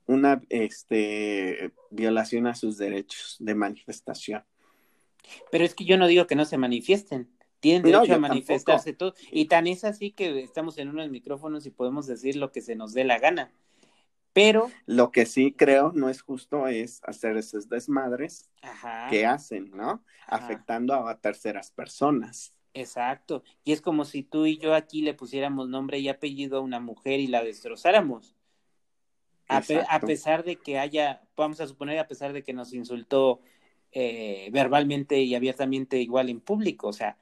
[0.06, 4.44] Una este, violación a sus derechos de manifestación.
[5.50, 9.14] Pero es que yo no digo que no se manifiesten, tienen derecho a manifestarse todo.
[9.30, 12.76] Y tan es así que estamos en unos micrófonos y podemos decir lo que se
[12.76, 13.52] nos dé la gana.
[14.32, 14.70] Pero.
[14.86, 18.50] Lo que sí creo no es justo es hacer esos desmadres
[19.10, 20.04] que hacen, ¿no?
[20.26, 22.54] Afectando a terceras personas.
[22.74, 23.42] Exacto.
[23.64, 26.80] Y es como si tú y yo aquí le pusiéramos nombre y apellido a una
[26.80, 28.36] mujer y la destrozáramos.
[29.48, 29.62] A,
[30.00, 33.40] pesar de que haya, vamos a suponer, a pesar de que nos insultó
[33.92, 37.16] eh, verbalmente y abiertamente igual en público, o sea,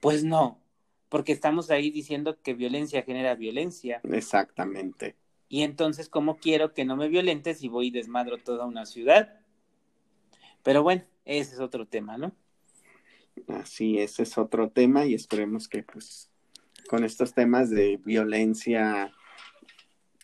[0.00, 0.60] pues no,
[1.08, 4.02] porque estamos ahí diciendo que violencia genera violencia.
[4.04, 5.16] Exactamente.
[5.52, 9.40] Y entonces, ¿cómo quiero que no me violentes si voy y desmadro toda una ciudad?
[10.62, 12.32] Pero bueno, ese es otro tema, ¿no?
[13.48, 16.30] Así, ese es otro tema y esperemos que pues
[16.88, 19.12] con estos temas de violencia,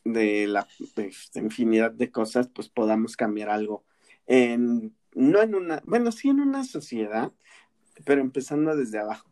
[0.04, 0.68] de la
[1.34, 3.84] infinidad de cosas, pues podamos cambiar algo.
[4.26, 7.32] En, no en una, bueno, sí en una sociedad,
[8.04, 9.28] pero empezando desde abajo,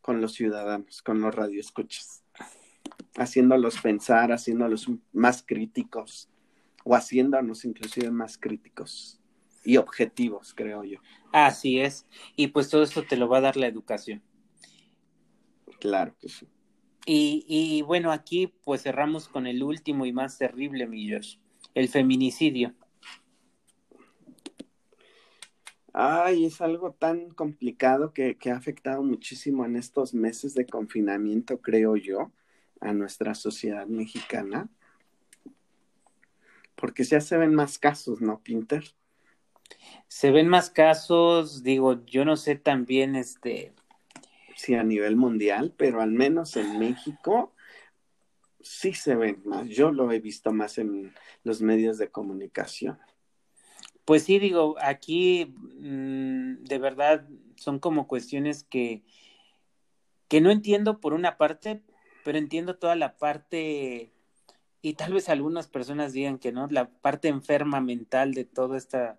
[0.00, 2.21] con los ciudadanos, con los radioescuchas,
[3.16, 6.28] haciéndolos pensar, haciéndolos más críticos
[6.84, 9.20] o haciéndonos inclusive más críticos
[9.64, 10.98] y objetivos, creo yo.
[11.32, 12.06] Así es.
[12.36, 14.22] Y pues todo esto te lo va a dar la educación.
[15.78, 16.48] Claro que sí.
[17.04, 21.36] Y, y bueno, aquí pues cerramos con el último y más terrible, mi Josh,
[21.74, 22.74] el feminicidio.
[25.92, 31.60] Ay, es algo tan complicado que, que ha afectado muchísimo en estos meses de confinamiento,
[31.60, 32.32] creo yo,
[32.82, 34.68] a nuestra sociedad mexicana.
[36.74, 38.84] Porque ya se ven más casos, ¿no, Pinter?
[40.08, 43.72] Se ven más casos, digo, yo no sé también, este...
[44.56, 47.52] Sí, a nivel mundial, pero al menos en México
[48.60, 49.68] sí se ven más.
[49.68, 52.98] Yo lo he visto más en los medios de comunicación.
[54.04, 59.02] Pues sí, digo, aquí mm, de verdad son como cuestiones que,
[60.28, 61.82] que no entiendo por una parte,
[62.24, 64.12] pero entiendo toda la parte,
[64.82, 69.18] y tal vez algunas personas digan que no, la parte enferma mental de todo esta,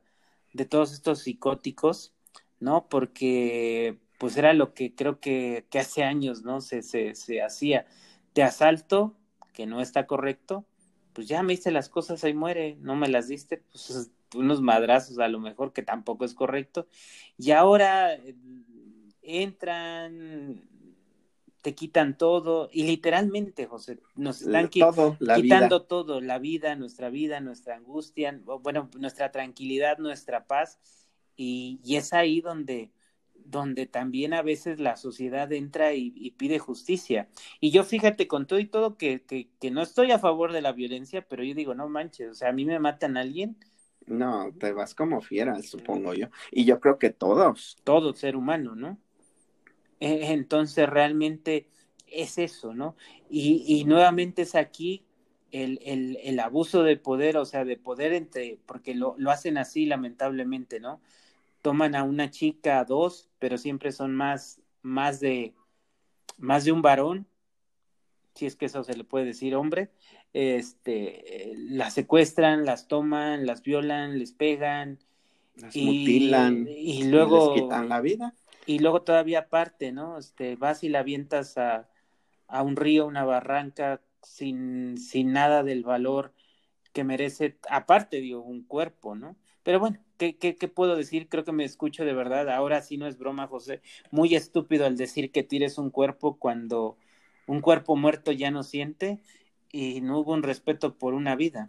[0.54, 2.14] de todos estos psicóticos,
[2.60, 2.88] ¿no?
[2.90, 6.62] Porque pues era lo que creo que, que hace años, ¿no?
[6.62, 7.86] Se, se, se hacía.
[8.34, 9.18] Te asalto,
[9.54, 10.66] que no está correcto,
[11.14, 15.20] pues ya me hice las cosas, ahí muere, no me las diste, pues unos madrazos
[15.20, 16.88] a lo mejor que tampoco es correcto.
[17.38, 18.36] Y ahora eh,
[19.22, 20.68] entran,
[21.64, 27.78] te quitan todo, y literalmente, José, nos están quitando todo, la vida, nuestra vida, nuestra
[27.78, 30.78] angustia, bueno, nuestra tranquilidad, nuestra paz,
[31.38, 32.92] y, y es ahí donde
[33.46, 37.28] donde también a veces la sociedad entra y, pide justicia.
[37.60, 40.62] Y yo fíjate con todo y todo que, que, que, no estoy a favor de
[40.62, 43.58] la violencia, pero yo digo, no manches, o sea, a mí me matan a alguien.
[44.06, 46.28] No, te vas como fiera, supongo yo.
[46.52, 47.78] Y yo creo que todos.
[47.84, 48.98] Todo ser humano, ¿no?
[50.04, 51.68] E, entonces realmente
[52.08, 52.96] es eso, ¿no?
[53.30, 55.04] Y, y nuevamente es aquí
[55.52, 59.58] el, el, el, abuso de poder, o sea, de poder entre, porque lo, lo hacen
[59.58, 61.00] así lamentablemente, ¿no?
[61.64, 65.56] toman a una chica, dos, pero siempre son más, más de,
[66.38, 67.26] más de un varón,
[68.36, 69.90] si es que eso se le puede decir hombre,
[70.34, 75.00] este, las secuestran, las toman, las violan, les pegan,
[75.56, 78.36] las mutilan y luego les quitan la vida.
[78.66, 80.18] Y luego todavía aparte, ¿no?
[80.18, 81.90] Este, vas y la avientas a,
[82.48, 86.34] a un río, una barranca, sin, sin nada del valor
[86.94, 89.36] que merece, aparte, digo, un cuerpo, ¿no?
[89.64, 91.28] Pero bueno, ¿qué, qué, qué puedo decir?
[91.30, 92.50] Creo que me escucho de verdad.
[92.50, 93.82] Ahora sí no es broma, José.
[94.12, 96.98] Muy estúpido al decir que tires un cuerpo cuando
[97.48, 99.20] un cuerpo muerto ya no siente
[99.72, 101.66] y no hubo un respeto por una vida.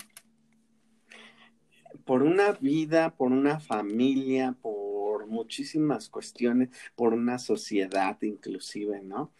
[2.04, 4.84] Por una vida, por una familia, por
[5.27, 9.33] muchísimas cuestiones, por una sociedad inclusive, ¿no?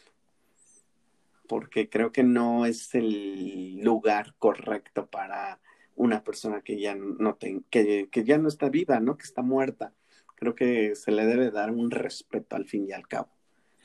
[1.47, 5.61] Porque creo que no es el lugar correcto para
[5.97, 9.16] una persona que ya no que, que ya no está viva, ¿no?
[9.16, 9.92] Que está muerta.
[10.35, 13.29] Creo que se le debe dar un respeto al fin y al cabo,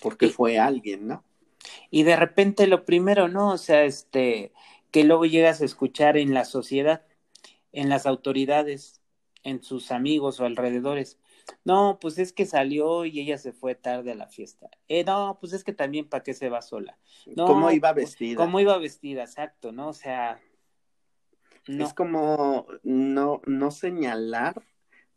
[0.01, 1.23] porque fue alguien, ¿no?
[1.91, 3.51] Y de repente lo primero, ¿no?
[3.51, 4.51] O sea, este,
[4.91, 7.03] que luego llegas a escuchar en la sociedad,
[7.71, 9.01] en las autoridades,
[9.43, 11.17] en sus amigos o alrededores.
[11.63, 14.69] No, pues es que salió y ella se fue tarde a la fiesta.
[14.87, 16.97] Eh, no, pues es que también para qué se va sola.
[17.35, 18.37] No, ¿Cómo iba vestida?
[18.37, 19.23] ¿Cómo iba vestida?
[19.23, 19.89] Exacto, ¿no?
[19.89, 20.39] O sea,
[21.67, 24.63] es como no, no señalar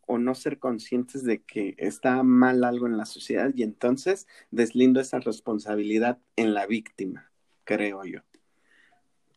[0.06, 5.00] o no ser conscientes de que está mal algo en la sociedad y entonces deslindo
[5.00, 7.30] esa responsabilidad en la víctima,
[7.64, 8.20] creo yo.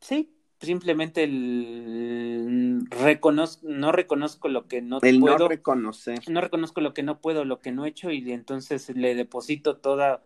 [0.02, 0.35] Sí,
[0.66, 5.38] simplemente el reconozco, no reconozco lo que no el puedo.
[5.38, 6.20] no reconocer.
[6.30, 9.78] No reconozco lo que no puedo, lo que no he hecho y entonces le deposito
[9.78, 10.24] toda,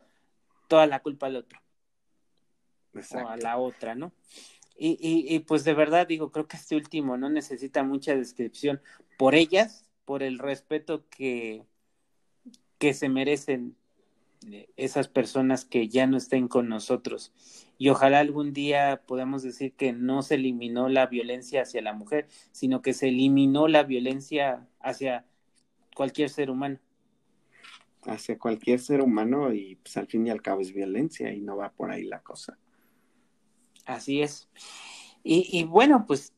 [0.67, 1.59] toda la culpa al otro.
[2.93, 3.27] Exacto.
[3.27, 4.11] O a la otra, ¿no?
[4.77, 8.81] Y, y, y, pues de verdad digo, creo que este último no necesita mucha descripción
[9.17, 11.65] por ellas, por el respeto que,
[12.77, 13.75] que se merecen
[14.77, 17.33] esas personas que ya no estén con nosotros.
[17.77, 22.27] Y ojalá algún día podamos decir que no se eliminó la violencia hacia la mujer,
[22.51, 25.25] sino que se eliminó la violencia hacia
[25.95, 26.79] cualquier ser humano.
[28.03, 31.57] Hacia cualquier ser humano y pues al fin y al cabo es violencia y no
[31.57, 32.57] va por ahí la cosa.
[33.85, 34.49] Así es.
[35.23, 36.33] Y, y bueno, pues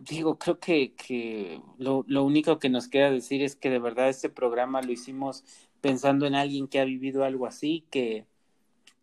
[0.00, 4.08] digo, creo que, que lo, lo, único que nos queda decir es que de verdad
[4.08, 5.44] este programa lo hicimos
[5.82, 8.24] pensando en alguien que ha vivido algo así, que,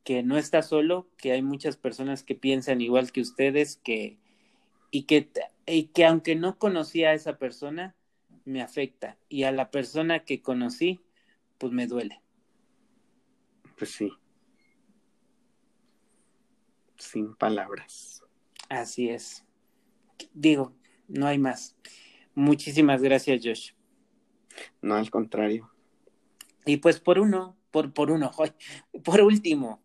[0.04, 4.18] que no está solo, que hay muchas personas que piensan igual que ustedes, que,
[4.90, 5.30] y, que,
[5.68, 7.96] y que aunque no conocía a esa persona,
[8.46, 9.18] me afecta.
[9.30, 11.02] Y a la persona que conocí,
[11.60, 12.24] pues me duele.
[13.78, 14.12] Pues sí
[17.00, 18.24] sin palabras.
[18.68, 19.46] Así es.
[20.34, 20.74] Digo,
[21.08, 21.76] no hay más.
[22.36, 23.72] Muchísimas gracias, Josh.
[24.82, 25.72] No, al contrario.
[26.70, 28.32] Y pues por uno, por, por uno,
[29.04, 29.82] por último,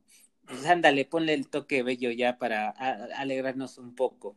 [0.47, 2.71] pues ándale, ponle el toque bello ya para
[3.17, 4.37] alegrarnos un poco.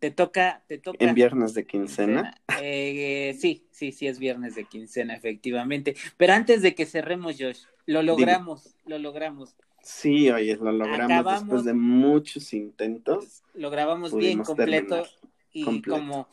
[0.00, 1.04] Te toca, te toca.
[1.04, 2.34] ¿En viernes de quincena?
[2.60, 5.94] Eh, sí, sí, sí, es viernes de quincena, efectivamente.
[6.16, 9.56] Pero antes de que cerremos, Josh, lo logramos, lo logramos.
[9.82, 13.42] Sí, oye, lo logramos después de muchos intentos.
[13.54, 15.04] Lo grabamos bien completo
[15.52, 16.28] y como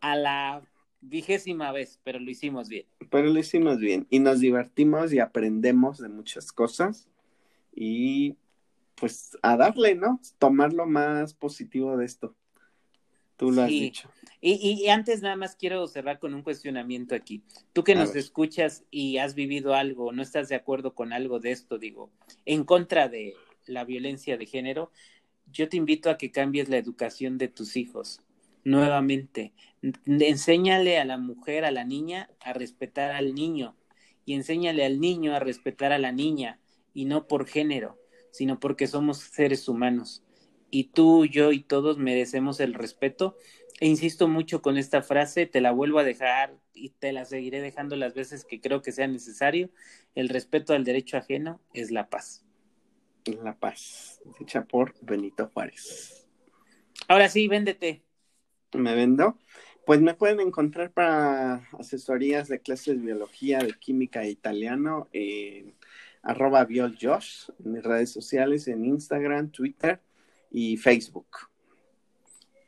[0.00, 0.62] a la
[1.04, 2.86] vigésima vez, pero lo hicimos bien.
[3.10, 7.08] Pero lo hicimos bien y nos divertimos y aprendemos de muchas cosas
[7.74, 8.36] y
[8.94, 10.20] pues a darle, ¿no?
[10.38, 12.34] Tomar lo más positivo de esto.
[13.36, 14.08] Tú lo has dicho.
[14.40, 17.42] Y, antes nada más quiero cerrar con un cuestionamiento aquí.
[17.72, 21.50] Tú que nos escuchas y has vivido algo, no estás de acuerdo con algo de
[21.50, 22.10] esto, digo,
[22.44, 23.34] en contra de
[23.66, 24.92] la violencia de género,
[25.50, 28.20] yo te invito a que cambies la educación de tus hijos.
[28.64, 29.52] Nuevamente,
[30.06, 33.76] enséñale a la mujer, a la niña, a respetar al niño
[34.24, 36.60] y enséñale al niño a respetar a la niña
[36.92, 37.98] y no por género,
[38.30, 40.22] sino porque somos seres humanos.
[40.70, 43.36] Y tú, yo y todos merecemos el respeto.
[43.80, 47.60] E insisto mucho con esta frase, te la vuelvo a dejar y te la seguiré
[47.60, 49.70] dejando las veces que creo que sea necesario.
[50.14, 52.44] El respeto al derecho ajeno es la paz.
[53.42, 56.26] La paz, dicha por Benito Juárez.
[57.08, 58.04] Ahora sí, véndete.
[58.72, 59.38] ¿Me vendo?
[59.86, 65.74] Pues me pueden encontrar para asesorías de clases de biología, de química e italiano en
[66.22, 70.00] arroba bioljosh en mis redes sociales, en Instagram, Twitter
[70.50, 71.26] y Facebook.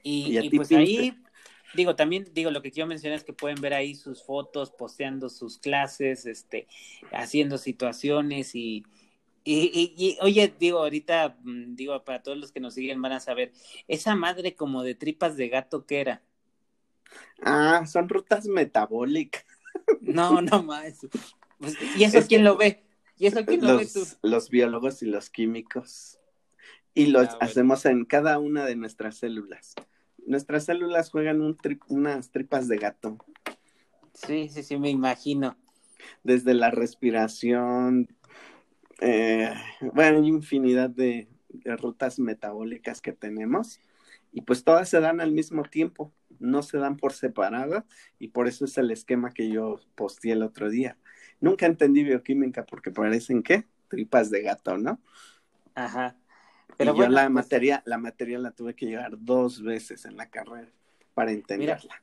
[0.02, 1.16] Y, pues ahí,
[1.74, 5.28] digo, también, digo, lo que quiero mencionar es que pueden ver ahí sus fotos, posteando
[5.28, 6.68] sus clases, este,
[7.10, 8.84] haciendo situaciones y,
[9.42, 13.20] y, y, oye, digo, ahorita, mm, digo, para todos los que nos siguen van a
[13.20, 13.52] saber,
[13.88, 16.22] esa madre como de tripas de gato que era.
[17.42, 19.44] Ah, son rutas metabólicas.
[20.00, 21.06] No, no más.
[21.58, 22.84] Pues, ¿Y eso quién lo ve?
[23.18, 24.04] ¿Y eso quién lo ve tú?
[24.22, 26.18] Los biólogos y los químicos.
[26.94, 29.74] Y lo ah, hacemos en cada una de nuestras células.
[30.26, 31.56] Nuestras células juegan un
[31.88, 33.18] unas tripas de gato.
[34.14, 35.56] Sí, sí, sí, me imagino.
[36.24, 38.08] Desde la respiración,
[39.00, 41.28] eh, bueno, hay infinidad de
[41.78, 43.80] rutas metabólicas que tenemos
[44.32, 47.84] y pues todas se dan al mismo tiempo no se dan por separado
[48.18, 50.96] y por eso es el esquema que yo posteé el otro día.
[51.40, 53.66] Nunca entendí bioquímica porque parecen qué?
[53.88, 55.00] Tripas de gato, ¿no?
[55.74, 56.16] Ajá.
[56.76, 60.28] Pero yo la pues materia, la materia la tuve que llevar dos veces en la
[60.28, 60.70] carrera
[61.14, 62.02] para entenderla.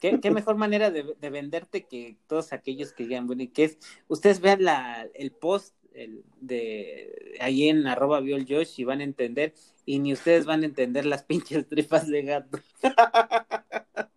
[0.00, 3.78] ¿qué, mejor manera de, venderte que todos aquellos que digan, bueno, y que es,
[4.08, 9.54] ustedes vean la, el post el de ahí en arroba Josh y van a entender,
[9.84, 12.58] y ni ustedes van a entender las pinches tripas de gato.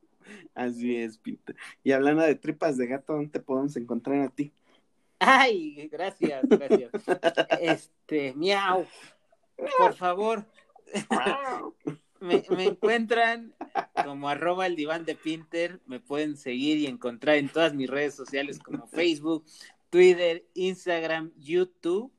[0.53, 1.53] Así es, Pinto.
[1.83, 4.53] Y hablando de tripas de gato, ¿dónde te podemos encontrar a ti?
[5.19, 6.91] Ay, gracias, gracias.
[7.61, 8.85] Este, miau.
[9.77, 10.45] Por favor.
[12.19, 13.55] me, me, encuentran
[14.03, 15.79] como arroba el diván de Pinter.
[15.85, 19.45] Me pueden seguir y encontrar en todas mis redes sociales como Facebook,
[19.93, 22.11] Twitter, Instagram, YouTube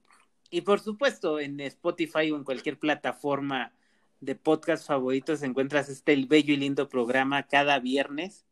[0.49, 3.72] y por supuesto en Spotify o en cualquier plataforma
[4.20, 8.47] de podcast favoritos encuentras este bello y lindo programa cada viernes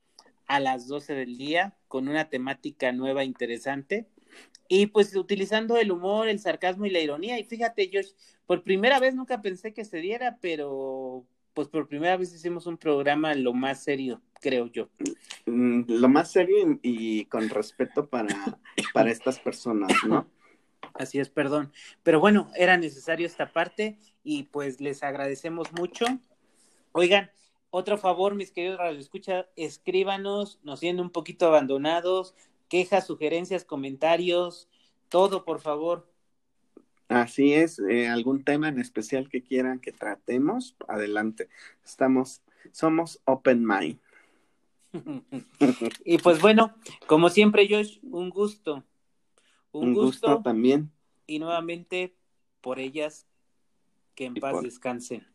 [0.48, 4.08] a las 12 del día con una temática nueva interesante
[4.66, 7.38] y pues utilizando el humor, el sarcasmo y la ironía.
[7.38, 8.14] Y fíjate, Josh,
[8.44, 12.76] por primera vez nunca pensé que se diera, pero pues por primera vez hicimos un
[12.76, 14.90] programa lo más serio, creo yo.
[15.46, 18.58] Mm, lo más serio y, con respeto para,
[18.92, 20.26] para estas personas, ¿no?
[20.94, 21.72] Así es, perdón.
[22.02, 26.04] Pero bueno, era necesario esta parte y pues les agradecemos mucho.
[26.92, 27.30] Oigan,
[27.70, 32.34] otro favor, mis queridos escucha, escríbanos, nos siendo un poquito abandonados,
[32.68, 34.68] quejas, sugerencias, comentarios,
[35.08, 36.06] todo, por favor.
[37.08, 41.48] Así es, eh, algún tema en especial que quieran que tratemos, adelante.
[41.84, 44.01] Estamos, somos open mind.
[46.04, 46.74] y pues bueno,
[47.06, 48.84] como siempre, Josh, un gusto.
[49.72, 50.92] Un, gusto, también.
[51.26, 52.14] Y nuevamente,
[52.60, 53.26] por ellas,
[54.14, 55.26] que en paz descansen.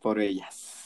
[0.00, 0.83] Por ellas.